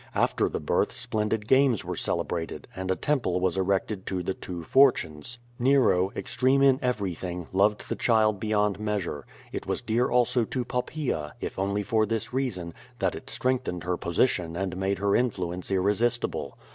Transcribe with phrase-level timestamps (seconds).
[0.15, 4.63] After the birth splendid games were celebrated and a temple was erected to the two
[4.63, 5.37] Fortunes.
[5.59, 9.27] Nero, extreme in every thing, loved the child beyond measure.
[9.51, 13.95] It was dear also to Poppaea, if only for this reason, that it strengthened her
[13.95, 16.57] posi tion and made her influence irresistible.